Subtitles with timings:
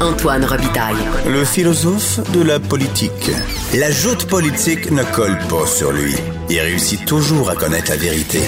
[0.00, 0.96] Antoine Robitaille.
[1.26, 3.32] Le philosophe de la politique.
[3.74, 6.14] La joute politique ne colle pas sur lui.
[6.48, 8.38] Il réussit toujours à connaître la vérité.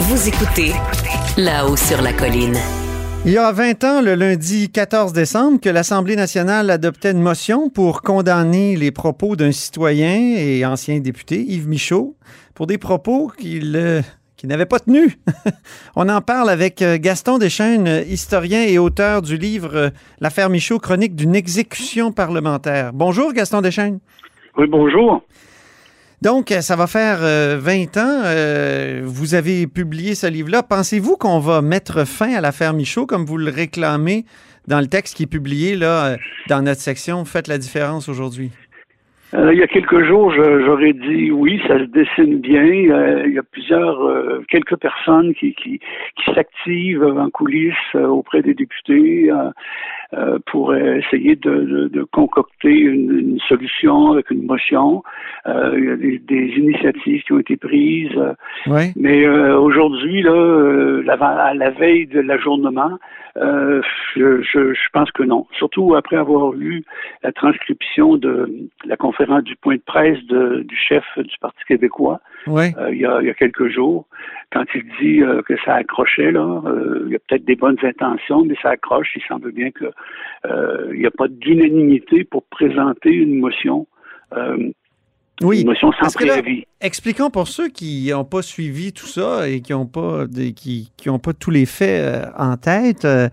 [0.00, 0.72] Vous écoutez
[1.38, 2.58] là-haut sur la colline.
[3.24, 7.70] Il y a 20 ans, le lundi 14 décembre, que l'Assemblée nationale adoptait une motion
[7.70, 12.16] pour condamner les propos d'un citoyen et ancien député, Yves Michaud,
[12.54, 14.02] pour des propos qu'il euh,
[14.40, 15.18] qui n'avait pas tenu.
[15.96, 20.78] On en parle avec euh, Gaston Deschaines, historien et auteur du livre euh, L'affaire Michaud,
[20.78, 22.92] chronique d'une exécution parlementaire.
[22.94, 23.98] Bonjour Gaston Deschaines.
[24.56, 25.22] Oui, bonjour.
[26.22, 29.02] Donc, euh, ça va faire 20 ans.
[29.04, 30.62] vous avez publié ce livre-là.
[30.62, 34.24] Pensez-vous qu'on va mettre fin à l'affaire Michaud comme vous le réclamez
[34.66, 36.16] dans le texte qui est publié là,
[36.48, 38.52] dans notre section Faites la différence aujourd'hui?
[39.32, 42.64] Euh, il y a quelques jours, j'aurais dit oui, ça se dessine bien.
[42.64, 45.54] Euh, il y a plusieurs, euh, quelques personnes qui,
[46.34, 49.30] s'activent en coulisses auprès des députés
[50.46, 55.02] pour essayer de, de, concocter une, solution avec une motion.
[55.46, 58.18] il y a des, des, initiatives qui ont été prises.
[58.96, 62.98] Mais aujourd'hui, là, à la veille de l'ajournement,
[63.36, 63.80] euh,
[64.16, 65.46] je, je, je, pense que non.
[65.56, 66.84] Surtout après avoir lu
[67.22, 68.52] la transcription de
[68.84, 73.06] la conférence du point de presse de, du chef du Parti québécois euh, il, y
[73.06, 74.06] a, il, y a, quelques jours,
[74.52, 77.78] quand il dit euh, que ça accrochait, là, euh, il y a peut-être des bonnes
[77.82, 79.08] intentions, mais ça accroche.
[79.16, 79.86] Il semble bien que
[80.92, 83.86] il n'y a pas d'unanimité pour présenter une motion
[85.42, 85.62] oui.
[85.62, 86.64] Une sans préavis.
[86.80, 91.08] expliquons pour ceux qui n'ont pas suivi tout ça et qui n'ont pas, qui, qui
[91.22, 93.04] pas tous les faits euh, en tête.
[93.06, 93.28] Euh,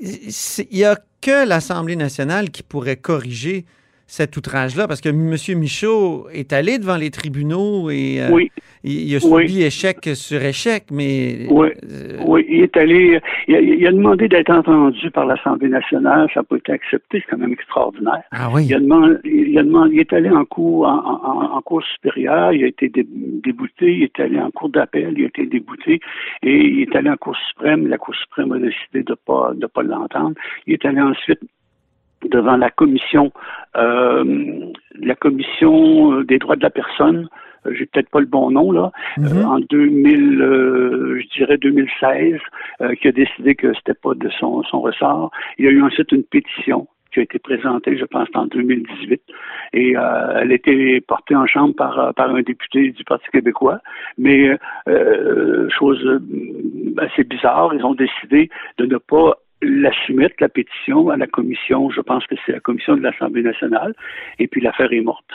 [0.00, 3.66] il n'y a que l'Assemblée nationale qui pourrait corriger
[4.10, 5.36] cet outrage-là, parce que M.
[5.60, 8.44] Michaud est allé devant les tribunaux et euh,
[8.82, 11.46] il, a subi échec sur échec, mais...
[11.48, 12.44] Oui, euh, oui.
[12.48, 13.20] Il est allé...
[13.46, 17.38] Il a, demandé d'être entendu par l'Assemblée nationale, ça n'a pas été accepté, c'est quand
[17.38, 18.22] même extraordinaire.
[18.32, 18.66] Ah oui?
[18.66, 22.52] Il, a demandé, il, a demandé, il est allé en cours, en, en, cours supérieure,
[22.52, 26.00] il a été débouté, il est allé en cours d'appel, il a été débouté,
[26.42, 29.52] et il est allé en cour suprême, la Cour suprême a décidé de ne pas,
[29.54, 30.34] de pas l'entendre.
[30.66, 31.40] Il est allé ensuite
[32.28, 33.32] devant la commission,
[33.76, 37.28] euh, la commission euh, des droits de la personne.
[37.66, 38.90] Euh, j'ai peut-être pas le bon nom là.
[39.18, 39.44] Mhm.
[39.44, 42.38] en 2000, je dirais 2016,
[43.00, 45.30] qui a décidé que c'était pas de son, son ressort.
[45.58, 49.22] Il y a eu ensuite une pétition qui a été présentée, je pense, en 2018.
[49.72, 53.80] Et euh, elle a été portée en chambre par, par un député du Parti québécois.
[54.18, 54.56] Mais,
[54.88, 56.20] euh, chose
[56.98, 61.90] assez bizarre, ils ont décidé de ne pas la soumettre, la pétition, à la commission,
[61.90, 63.94] je pense que c'est la commission de l'Assemblée nationale,
[64.38, 65.30] et puis l'affaire est morte.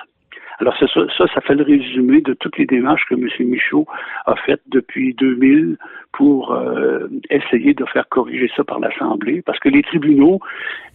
[0.60, 3.28] Alors ça, ça, ça fait le résumé de toutes les démarches que M.
[3.50, 3.86] Michaud
[4.26, 5.78] a faites depuis 2000
[6.14, 10.40] pour euh, essayer de faire corriger ça par l'Assemblée, parce que les tribunaux,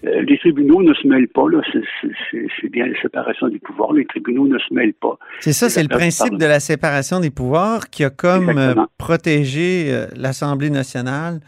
[0.06, 4.06] euh, les tribunaux ne se mêlent pas, là, c'est bien la séparation des pouvoirs, les
[4.06, 5.18] tribunaux ne se mêlent pas.
[5.40, 9.90] C'est ça, c'est le principe de la séparation des pouvoirs qui a comme euh, protégé
[10.16, 11.40] l'Assemblée nationale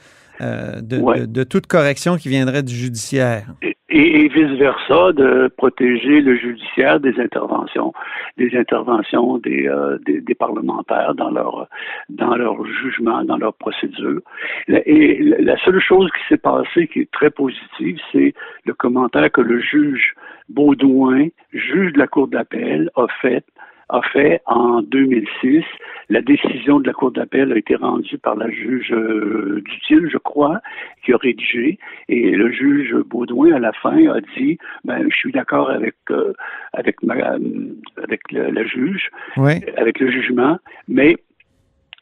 [0.42, 3.46] euh, de, toute correction qui viendrait du judiciaire.
[3.90, 7.92] Et, vice-versa, de protéger le judiciaire des interventions,
[8.38, 11.68] des interventions des, euh, des, parlementaires dans leur,
[12.08, 14.20] dans leur jugement, dans leur procédure.
[14.68, 18.32] Et la seule chose qui s'est passée qui est très positive, c'est
[18.64, 20.14] le commentaire que le juge
[20.48, 23.44] Baudouin, juge de la Cour d'appel, a fait
[23.92, 25.64] a fait en 2006.
[26.08, 30.18] La décision de la Cour d'appel a été rendue par la juge euh, Dutil, je
[30.18, 30.60] crois,
[31.04, 31.78] qui a rédigé.
[32.08, 36.32] Et le juge Baudouin, à la fin, a dit ben, Je suis d'accord avec, euh,
[36.72, 37.14] avec, ma,
[38.02, 39.10] avec la juge,
[39.76, 41.16] avec le jugement, mais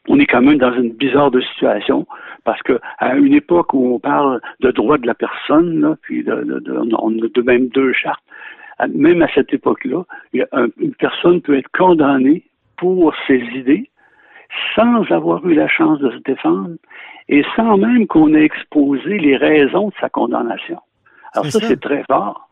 [0.07, 2.07] on est quand même dans une bizarre de situation
[2.43, 6.33] parce que à une époque où on parle de droit de la personne, puis de,
[6.33, 8.23] de, on a de même deux chartes,
[8.87, 12.43] même à cette époque-là, une personne peut être condamnée
[12.77, 13.89] pour ses idées
[14.75, 16.75] sans avoir eu la chance de se défendre
[17.29, 20.79] et sans même qu'on ait exposé les raisons de sa condamnation.
[21.33, 22.49] Alors ça, c'est très fort.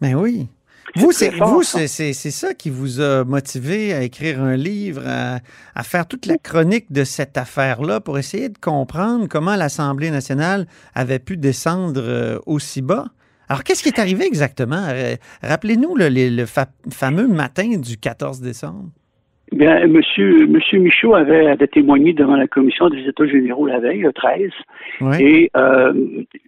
[0.00, 0.48] Mais ben oui.
[0.96, 2.54] Vous, c'est ça.
[2.54, 5.38] qui vous a motivé à écrire un livre, à,
[5.74, 10.66] à faire toute la chronique de cette affaire-là pour essayer de comprendre comment l'Assemblée nationale
[10.94, 13.06] avait pu descendre euh, aussi bas.
[13.48, 14.86] Alors, qu'est-ce qui est arrivé exactement?
[14.90, 18.84] Euh, Rappelez-nous le, le fa- fameux matin du 14 décembre.
[19.52, 24.00] Bien, monsieur, monsieur Michaud avait, avait témoigné devant la commission des États généraux la veille,
[24.00, 24.50] le 13,
[25.02, 25.22] Ouais.
[25.22, 25.92] et euh,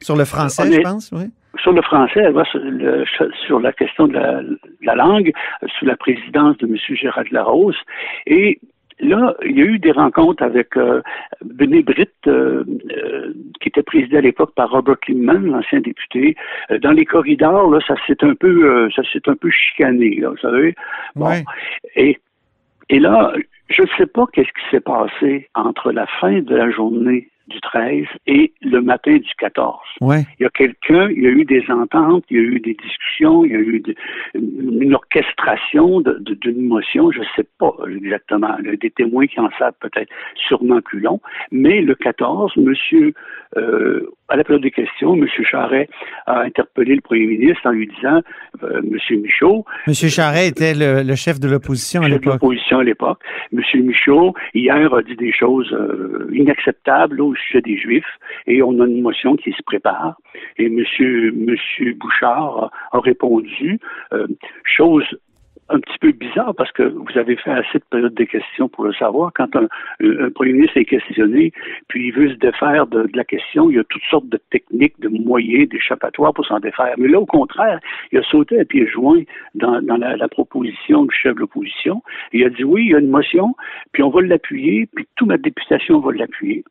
[0.02, 1.24] Sur le français, je pense, oui.
[1.62, 3.04] sur le français, elle va sur, le-
[3.46, 5.30] sur la question de la, de la langue,
[5.78, 6.76] sous la présidence de M.
[6.96, 7.76] Gérard Larose.
[8.26, 8.58] Et
[9.00, 11.02] là, il y a eu des rencontres avec euh,
[11.44, 16.36] Bené Britt, euh, euh, qui était présidé à l'époque par Robert Kingman, l'ancien député.
[16.70, 20.16] Euh, dans les corridors, là, ça s'est un peu, euh, ça s'est un peu chicané,
[20.16, 20.74] là, vous savez.
[21.14, 21.30] Bon.
[21.94, 22.18] Et,
[22.88, 23.32] et là,
[23.68, 27.60] je ne sais pas qu'est-ce qui s'est passé entre la fin de la journée du
[27.60, 30.24] 13 et le matin du 14 Ouais.
[30.38, 32.74] il y a quelqu'un, il y a eu des ententes, il y a eu des
[32.74, 33.94] discussions, il y a eu de-
[34.34, 38.54] une orchestration d'une motion, je ne sais pas exactement.
[38.60, 40.10] Il y a des témoins qui en savent peut-être
[40.46, 41.20] sûrement plus long.
[41.52, 43.14] Mais le 14, monsieur,
[43.56, 45.26] euh, à la période des questions, M.
[45.44, 45.88] Charret
[46.26, 48.20] a interpellé le premier ministre en lui disant,
[48.64, 49.20] euh, M.
[49.22, 52.32] Michaud, Monsieur Charret était le, le chef de l'opposition à chef de l'époque.
[52.42, 53.20] l'opposition à l'époque.
[53.52, 53.60] M.
[53.84, 58.86] Michaud, hier, a dit des choses euh, inacceptables là, sujet des Juifs et on a
[58.86, 60.16] une motion qui se prépare.
[60.58, 60.84] Et M.
[61.34, 63.78] Monsieur Bouchard a, répondu,
[64.12, 64.26] euh,
[64.64, 65.04] chose
[65.68, 68.84] un petit peu bizarre parce que vous avez fait assez de période des questions pour
[68.84, 69.32] le savoir.
[69.34, 69.68] Quand un,
[70.30, 71.52] premier ministre est questionné,
[71.88, 74.38] puis il veut se défaire de, de la question, il y a toutes sortes de
[74.50, 76.94] techniques, de moyens, d'échappatoires pour s'en défaire.
[76.98, 77.80] Mais là, au contraire,
[78.12, 79.22] il a sauté à pieds joints
[79.54, 82.02] dans, dans la, la proposition du chef de l'opposition.
[82.32, 83.54] Il a dit oui, il y a une motion,
[83.92, 86.64] puis on va l'appuyer, puis toute ma députation va l'appuyer.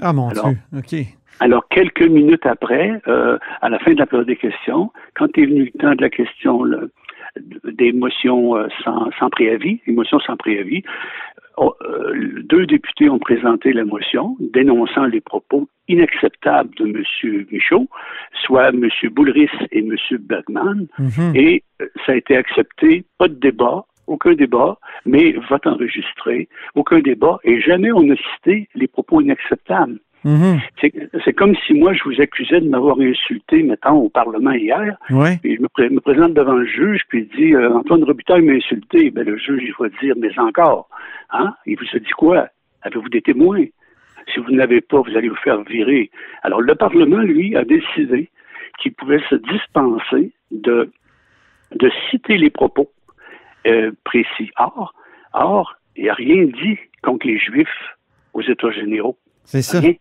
[0.00, 0.58] Ah, mon Alors, Dieu.
[0.78, 1.06] OK.
[1.40, 5.46] Alors, quelques minutes après, euh, à la fin de la période des questions, quand est
[5.46, 6.90] venu le temps de la question le-
[7.64, 10.82] des motions euh, sans, sans préavis, les motions sans préavis,
[11.56, 17.46] oh, euh, deux députés ont présenté la motion dénonçant les propos inacceptables de M.
[17.52, 17.88] Michaud,
[18.44, 18.88] soit M.
[19.12, 19.94] Boulris et M.
[20.20, 21.32] Bergman, Mhm.
[21.36, 21.62] et
[22.04, 27.60] ça a été accepté, pas de débat, aucun débat, mais vote enregistré, aucun débat, et
[27.60, 29.98] jamais on n'a cité les propos inacceptables.
[30.24, 30.58] Mhm.
[30.80, 30.92] C'est
[31.24, 35.38] c'est comme si moi, je vous accusais de m'avoir insulté, mettons, au Parlement hier, Ouais.
[35.44, 38.42] et je me, pré- me présente devant le juge, puis il dit euh, Antoine Robitaille
[38.42, 39.10] m'a insulté.
[39.12, 40.88] Ben, le juge, il va dire Mais encore.
[41.30, 41.54] Hein?
[41.66, 42.48] Il vous a dit quoi?
[42.82, 43.64] Avez-vous des témoins?
[44.34, 46.10] Si vous n'avez pas, vous allez vous faire virer.
[46.42, 48.28] Alors, le Parlement, lui, a décidé
[48.80, 50.90] qu'il pouvait se dispenser de,
[51.76, 52.90] de citer les propos
[53.68, 54.50] euh, précis.
[54.58, 54.94] Or,
[55.34, 57.68] or, il n'y a rien dit contre les Juifs
[58.34, 59.18] aux États généraux.
[59.44, 59.80] C'est ça.
[59.80, 59.94] Rien.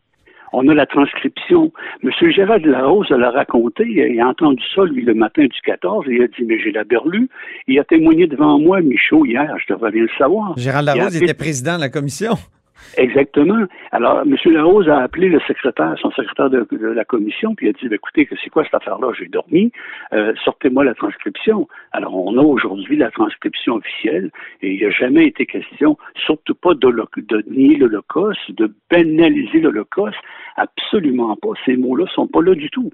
[0.54, 1.72] On a la transcription.
[2.04, 2.12] M.
[2.32, 3.84] Gérard de la Rose l'a raconté.
[3.86, 6.06] Il a entendu ça, lui, le matin du 14.
[6.08, 7.30] Et il a dit, mais j'ai la berlue.
[7.68, 9.54] Il a témoigné devant moi, Michaud, hier.
[9.60, 10.54] Je devrais bien le savoir.
[10.56, 12.36] Il a Larose était président de la commission.
[12.98, 13.66] Exactement.
[13.92, 14.36] Alors, M.
[14.46, 17.96] Larose a appelé le secrétaire, son secrétaire de, la commission, puis il a dit, Ben,
[17.96, 19.12] écoutez, c'est quoi cette affaire-là?
[19.18, 19.72] J'ai dormi.
[20.14, 21.68] Euh, sortez-moi la transcription.
[21.92, 24.32] Alors, on a aujourd'hui la transcription officielle,
[24.62, 26.88] et il n'y a jamais été question, surtout pas de,
[27.18, 30.18] de nier l'Holocauste, de banaliser l'Holocauste.
[30.58, 31.50] Absolument pas.
[31.66, 32.90] Ces mots-là sont pas là du tout.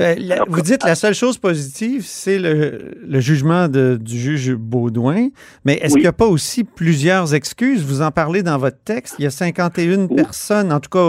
[0.00, 4.18] Euh, la- Alors, vous dites la seule chose positive, c'est le, le jugement de- du
[4.18, 5.28] juge Baudouin.
[5.64, 6.00] Mais est-ce Oui.
[6.00, 7.84] qu'il n'y a pas aussi plusieurs excuses?
[7.84, 9.14] Vous en parlez dans votre texte.
[9.20, 10.16] Il y a 51 Oui.
[10.16, 11.08] personnes, en tout cas,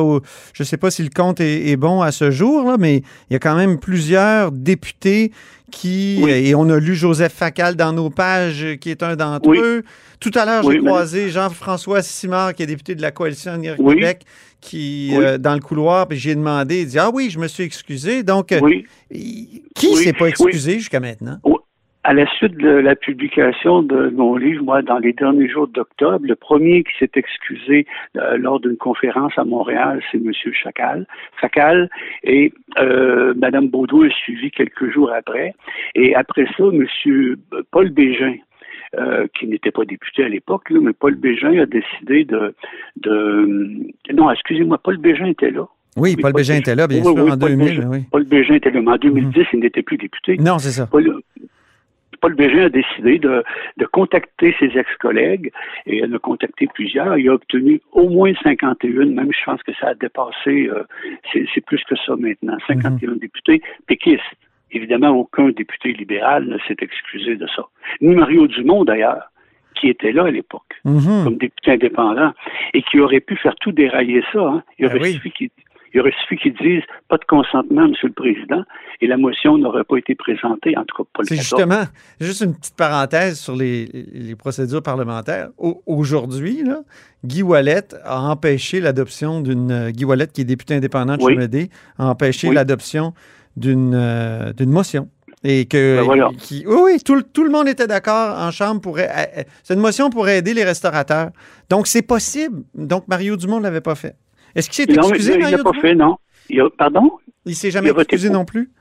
[0.53, 2.97] je ne sais pas si le compte est, est bon à ce jour, là, mais
[2.97, 5.31] il y a quand même plusieurs députés
[5.71, 6.29] qui, Oui.
[6.31, 9.83] et on a lu Joseph Facal dans nos pages, euh, qui est un d'entre eux.
[10.19, 13.95] Tout à l'heure, j'ai croisé Jean-François Simard, qui est député de la Coalition Oui.
[13.95, 14.23] Québec,
[14.61, 15.23] qui, Oui.
[15.25, 18.23] euh, dans le couloir, puis j'ai demandé, il dit, ah oui, je me suis excusé.
[18.23, 18.85] Donc, euh, Oui.
[19.09, 21.37] qui Oui, s'est pas excusé jusqu'à maintenant?
[22.03, 26.25] À la suite de la publication de mon livre, moi, dans les derniers jours d'octobre,
[26.25, 27.85] le premier qui s'est excusé
[28.17, 30.31] euh, lors d'une conférence à Montréal, c'est M.
[30.51, 31.05] Chacal.
[31.39, 31.91] Chacal
[32.23, 35.53] et euh, Mme Baudouin a suivi quelques jours après.
[35.93, 36.87] Et après ça, M.
[37.69, 38.33] Paul Bégin,
[38.97, 42.53] euh, qui n'était pas député à l'époque, mais Paul Bégin a décidé de,
[42.97, 43.87] de...
[44.13, 45.67] Non, excusez-moi, Paul Bégin était là.
[45.97, 47.67] Oui, Paul Bégin était là, bien Oui, sûr, oui, en Paul 2000.
[47.67, 47.89] Bégin.
[47.89, 47.99] oui.
[48.11, 50.37] Paul Bégin était là, mais en 2010, il n'était plus député.
[50.37, 50.87] Non, c'est ça.
[50.87, 51.21] Paul,
[52.21, 53.43] Paul Bégin a décidé de,
[53.77, 55.51] de contacter ses ex-collègues
[55.87, 57.17] et en a contacté plusieurs.
[57.17, 60.83] Il a obtenu au moins 51, même je pense que ça a dépassé, euh,
[61.33, 64.21] c'est plus que ça maintenant, 51 députés péquistes.
[64.71, 67.63] Évidemment, aucun député libéral ne s'est excusé de ça.
[68.01, 69.31] Ni Mario Dumont, d'ailleurs,
[69.79, 71.23] qui était là à l'époque, Mhm.
[71.23, 72.31] comme député indépendant,
[72.73, 74.39] et qui aurait pu faire tout dérailler ça.
[74.41, 74.63] hein.
[74.79, 75.13] Il, Ben aurait oui.
[75.13, 75.49] suffi qu'il-
[75.93, 78.63] Il aurait suffi qu'ils disent pas de consentement, Monsieur le Président,
[79.01, 81.83] et la motion n'aurait pas été présentée, en tout cas pas le C'est justement,
[82.21, 85.49] juste une petite parenthèse sur les, les procédures parlementaires.
[85.85, 86.63] Aujourd'hui,
[87.25, 89.91] Guy Wallet a empêché l'adoption d'une.
[89.91, 91.69] Guy Wallet, qui est député indépendant de oui.
[91.97, 93.13] a empêché l'adoption
[93.57, 95.09] d'une euh, d'une motion.
[95.43, 95.97] Et que.
[95.97, 96.29] Ben voilà.
[96.37, 98.99] qui, oui, oui, tout, tout, le monde était d'accord en Chambre pour.
[99.63, 101.31] Cette motion pourrait aider les restaurateurs.
[101.69, 102.63] Donc, c'est possible.
[102.75, 104.15] Donc, Mario Dumont ne l'avait pas fait.
[104.53, 106.17] Est-ce qu'il s'est excusé, Mario Il l'a pas fait, non.
[106.49, 107.11] Il a, pardon?
[107.45, 108.71] Il s'est jamais excusé non plus?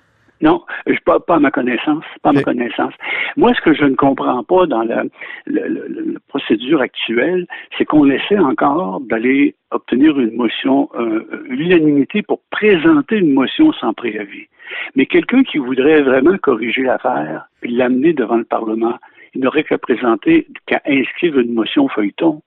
[0.42, 2.94] Non, je pas, pas à ma connaissance, pas à ma connaissance.
[3.36, 5.04] Moi, ce que je ne comprends pas dans la,
[5.46, 12.40] la, la, procédure actuelle, c'est qu'on essaie encore d'aller obtenir une motion, euh, l'unanimité pour
[12.50, 14.46] présenter une motion sans préavis.
[14.94, 18.96] Mais quelqu'un qui voudrait vraiment corriger l'affaire et l'amener devant le Parlement,
[19.34, 22.42] il n'aurait qu'à présenter, qu'à inscrire une motion feuilleton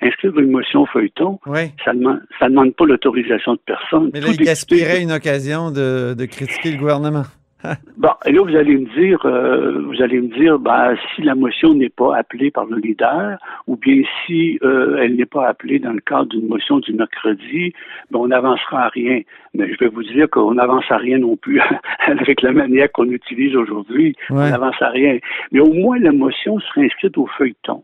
[0.00, 1.38] inscrire une motion feuilleton,
[1.84, 4.10] ça ne demande, ça demande pas l'autorisation de personne?
[4.12, 7.24] Mais là, il gaspillerait une occasion de, de critiquer le gouvernement.
[7.96, 11.34] bon, et là, vous allez me dire, euh, vous allez me dire, ben, si la
[11.34, 15.80] motion n'est pas appelée par le leader, ou bien si euh, elle n'est pas appelée
[15.80, 17.72] dans le cadre d'une motion du mercredi,
[18.10, 19.22] ben, on n'avancera à rien.
[19.54, 21.60] Mais je vais vous dire qu'on n'avance à rien non plus
[22.06, 24.14] avec la manière qu'on utilise aujourd'hui.
[24.30, 25.18] On n'avance à rien.
[25.50, 27.82] Mais au moins, la motion serait inscrite au feuilleton.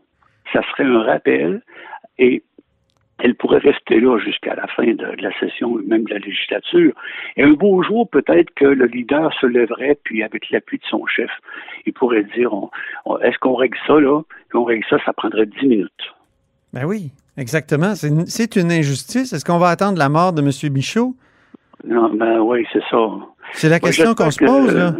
[0.53, 1.61] Ça serait un rappel
[2.17, 2.43] et
[3.19, 6.93] elle pourrait rester là jusqu'à la fin de, la session, même de la législature.
[7.37, 11.05] Et un beau jour, peut-être que le leader se lèverait, puis avec l'appui de son
[11.07, 11.29] chef,
[11.85, 12.51] il pourrait dire
[13.21, 14.21] est-ce qu'on règle ça là?
[14.49, 15.91] Puis on règle ça, ça prendrait dix minutes.
[16.73, 17.95] Ben oui, exactement.
[17.95, 19.31] C'est une, injustice.
[19.31, 20.73] Est-ce qu'on va attendre la mort de M.
[20.73, 21.15] Michaud
[21.85, 22.97] Non, ben oui, c'est ça.
[23.53, 24.93] C'est la question qu'on se pose, là.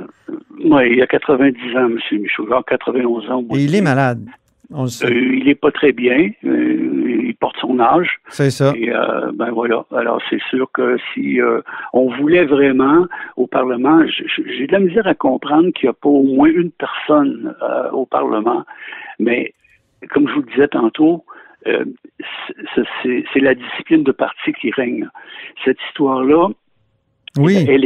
[0.63, 2.00] oui, il y a 90 ans, M.
[2.13, 3.43] Michaud, genre 91 ans.
[3.53, 4.25] Et il est malade.
[4.72, 6.29] Euh, il n'est pas très bien.
[6.43, 8.19] Euh, il porte son âge.
[8.29, 8.74] C'est ça.
[8.75, 9.86] Et euh, ben voilà.
[9.95, 11.39] Alors c'est sûr que si
[11.93, 13.05] on voulait vraiment
[13.36, 16.72] au Parlement, j'ai de la misère à comprendre qu'il n'y a pas au moins une
[16.72, 17.55] personne
[17.93, 18.63] au Parlement.
[19.19, 19.53] Mais
[20.10, 21.25] comme je vous le disais tantôt,
[21.65, 25.10] c'est la discipline de parti qui règne.
[25.63, 26.50] Cette histoire-là,
[27.38, 27.65] oui.
[27.68, 27.84] Elle,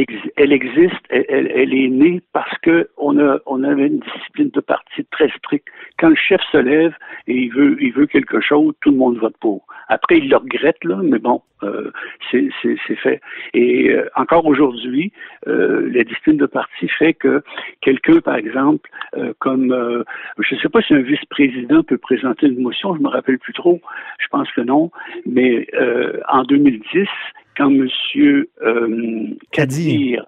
[0.52, 5.28] existe, elle, est née parce que on a on avait une discipline de parti très
[5.30, 5.66] stricte.
[5.98, 6.94] Quand le chef se lève
[7.26, 9.66] et il veut il veut quelque chose, tout le monde vote pour.
[9.88, 11.90] Après il le regrette là, mais bon, euh,
[12.30, 13.20] c'est fait.
[13.54, 15.12] Et euh, encore aujourd'hui,
[15.46, 17.42] euh, la discipline de parti fait que
[17.80, 20.04] quelqu'un, par exemple, euh, comme euh,
[20.38, 23.52] je ne sais pas si un vice-président peut présenter une motion, je me rappelle plus
[23.52, 23.80] trop.
[24.18, 24.90] Je pense que non,
[25.26, 25.66] mais
[26.28, 27.08] en 2010
[27.60, 27.88] quand M.
[28.62, 30.24] Euh, Kadir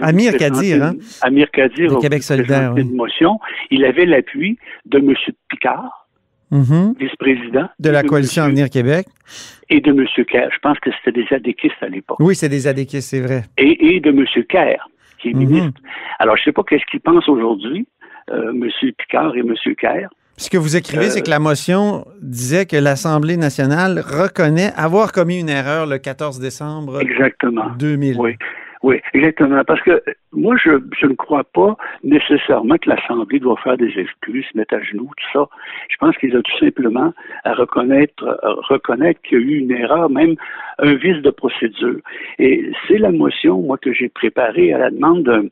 [0.00, 0.94] Amir Kadir, hein?
[1.22, 3.38] Amir Kadir de Québec solidaire, une motion.
[3.70, 5.14] Il avait l'appui de M.
[5.48, 6.08] Picard,
[6.50, 6.98] mm-hmm.
[6.98, 7.68] vice-président.
[7.78, 9.06] De la coalition Avenir Québec.
[9.68, 10.04] Et de M.
[10.26, 10.48] Kerr.
[10.52, 12.18] Je pense que c'était des adéquistes à l'époque.
[12.20, 13.44] Oui, c'est des adéquistes, c'est vrai.
[13.58, 14.24] Et, de M.
[14.48, 14.88] Kerr,
[15.20, 15.36] qui est Mm-hmm.
[15.36, 15.80] ministre.
[16.18, 17.86] Alors, je ne sais pas qu'est-ce qu'ils pensent aujourd'hui,
[18.30, 18.68] euh, M.
[18.98, 19.54] Picard et M.
[19.78, 20.08] Kerr.
[20.38, 25.40] Ce que vous écrivez, c'est que la motion disait que l'Assemblée nationale reconnaît avoir commis
[25.40, 27.70] une erreur le 14 décembre exactement.
[27.78, 28.16] 2000.
[28.18, 28.36] Oui.
[28.82, 29.64] Oui, exactement.
[29.64, 30.02] Parce que
[30.32, 34.74] moi, je, je ne crois pas nécessairement que l'Assemblée doit faire des excuses, se mettre
[34.74, 35.48] à genoux, tout ça.
[35.88, 37.12] Je pense qu'ils ont tout simplement
[37.44, 40.36] à reconnaître, à reconnaître qu'il y a eu une erreur, même
[40.78, 41.98] un vice de procédure.
[42.38, 45.50] Et c'est la motion, moi, que j'ai préparée à la demande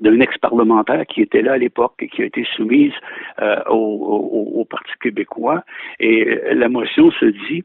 [0.00, 2.92] d'un d'un ex-parlementaire qui était là à l'époque et qui a été soumise
[3.40, 5.62] euh, au, au, Parti québécois.
[6.00, 7.64] Et la motion se dit,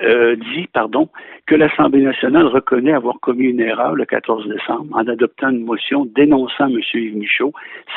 [0.00, 1.08] euh, dit pardon,
[1.46, 6.06] que l'Assemblée nationale reconnaît avoir commis une erreur le 14 décembre en adoptant une motion
[6.06, 6.80] dénonçant M.
[6.94, 7.52] Yves Michaud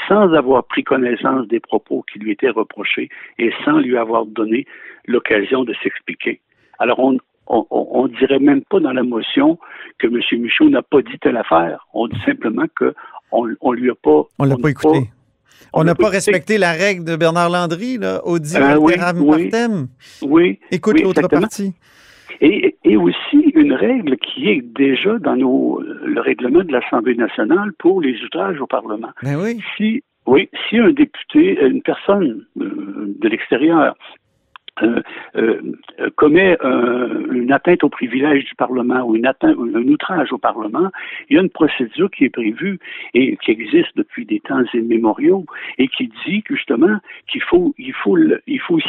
[0.08, 3.10] sans avoir pris connaissance des propos qui lui étaient reprochés
[3.40, 4.66] et sans lui avoir donné
[5.06, 6.42] l'occasion de s'expliquer.
[6.80, 9.58] Alors, on, on, on, dirait même pas dans la motion
[9.98, 10.22] que M.
[10.42, 11.88] Michaud n'a pas dit telle affaire.
[11.94, 12.94] On dit simplement que
[13.32, 14.24] on, on lui a pas.
[14.40, 15.00] On l'a pas écouté.
[15.00, 15.18] Pas,
[15.74, 19.52] on n'a pas, respecté la règle de Bernard Landry, là, au dit euh, oui, oui,
[20.24, 21.74] oui, Écoute oui, l'autre partie.
[22.40, 27.74] Et, et, aussi une règle qui est déjà dans nos, le règlement de l'Assemblée nationale
[27.80, 29.10] pour les outrages au Parlement.
[29.24, 29.60] Ben oui.
[29.76, 33.96] Si, oui, si un député, une personne euh, de l'extérieur
[34.84, 35.02] euh,
[35.36, 35.62] euh,
[36.16, 40.90] commet euh, une atteinte au privilège du Parlement ou un outrage au Parlement,
[41.30, 42.80] il y a une procédure qui est prévue
[43.14, 45.46] et qui existe depuis des temps immémoriaux
[45.78, 48.18] et qui dit justement qu'il faut, il faut,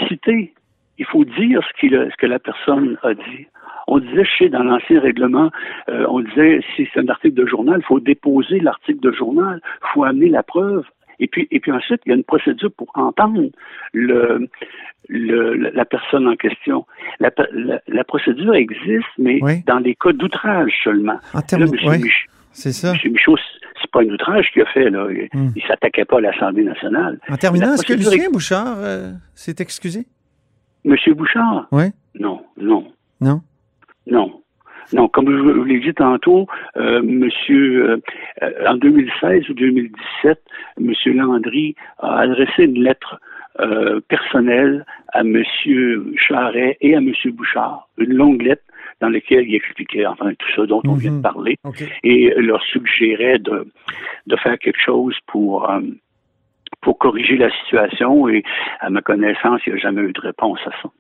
[0.09, 0.53] citer,
[0.99, 3.47] il faut dire ce, que la personne a dit.
[3.87, 5.51] On disait chez dans l'ancien règlement,
[5.89, 9.89] on disait si c'est un article de journal, il faut déposer l'article de journal, il
[9.95, 10.85] faut amener la preuve
[11.21, 13.51] Et puis, et puis ensuite, il y a une procédure pour entendre
[13.93, 14.49] le,
[15.09, 16.87] le, la personne en question.
[17.21, 17.31] La,
[17.87, 21.19] la, procédure existe, mais dans les cas d'outrage seulement.
[21.35, 21.97] En termes, là,
[22.53, 22.93] c'est ça.
[22.93, 23.13] M.
[23.13, 23.37] Michaud,
[23.81, 24.91] c'est pas un outrage qu'il a fait.
[24.91, 25.07] Là.
[25.11, 25.55] Il, ne hmm.
[25.67, 27.21] s'attaquait pas à l'Assemblée nationale.
[27.29, 30.07] En terminant, est-ce que Lucien Bouchard euh, s'est excusé?
[30.85, 31.69] Monsieur Bouchard?
[31.71, 31.85] Oui.
[32.19, 32.87] Non, non.
[33.21, 33.43] Non?
[34.07, 34.43] Non.
[34.93, 38.01] Non, comme je vous l'ai dit tantôt, euh, monsieur,
[38.43, 40.41] euh, en 2016 ou 2017,
[40.81, 43.21] monsieur Landry a adressé une lettre
[43.61, 48.63] euh, personnelle à monsieur Charret et à monsieur Bouchard, une longue lettre
[49.01, 51.23] dans laquelle il expliquait enfin tout ce dont on vient de mhm.
[51.23, 51.57] parler
[52.03, 53.67] et leur suggérait de,
[54.27, 55.81] de faire quelque chose pour euh,
[56.81, 58.45] pour corriger la situation et
[58.81, 60.91] à ma connaissance, il n'y a jamais eu de réponse à ça.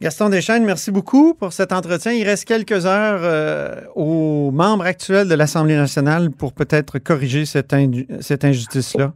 [0.00, 2.12] Gaston Deschaines, merci beaucoup pour cet entretien.
[2.12, 7.74] Il reste quelques heures euh, aux membres actuels de l'Assemblée nationale pour peut-être corriger cette,
[8.20, 9.12] cette injustice-là.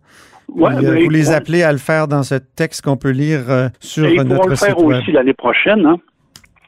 [0.49, 3.69] Ouais, vous, ben, les appelez à le faire dans ce texte qu'on peut lire euh,
[3.79, 5.87] sur notre site Ils vont le faire aussi l'année prochaine.
[5.87, 5.99] Hein?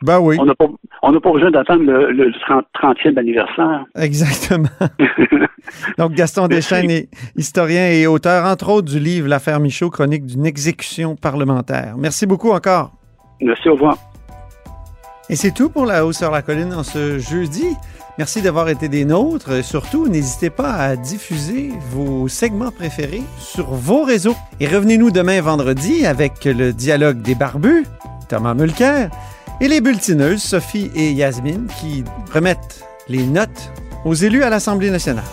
[0.01, 0.37] Ben oui.
[0.39, 0.55] On n'a
[1.21, 2.33] pas, besoin d'attendre le,
[2.79, 3.85] 30, e anniversaire.
[3.97, 4.69] Exactement.
[5.99, 10.47] Donc, Gaston Deschaines est historien et auteur, entre autres, du livre L'affaire Michaud, chronique d'une
[10.47, 11.95] exécution parlementaire.
[11.99, 12.93] Merci beaucoup encore.
[13.45, 13.99] Merci, au revoir.
[15.29, 17.67] Et c'est tout pour La Hausse sur la Colline en ce jeudi.
[18.17, 19.63] Merci d'avoir été des nôtres.
[19.63, 24.37] Surtout, n'hésitez pas à diffuser vos segments préférés sur vos réseaux.
[24.61, 27.85] Et revenez-nous demain vendredi avec le dialogue des barbus,
[28.29, 29.11] Thomas Mulcair,
[29.61, 33.73] et les bulletineuses, Sophie et Yasmine, qui remettent les notes
[34.05, 35.25] aux élus à l'Assemblée nationale.